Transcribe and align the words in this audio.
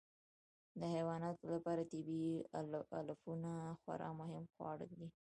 د 0.79 0.81
حیواناتو 0.95 1.43
لپاره 1.53 1.89
طبیعي 1.93 2.35
علفونه 2.97 3.51
خورا 3.81 4.09
مهم 4.21 4.45
خواړه 4.53 4.85
دي. 4.93 5.05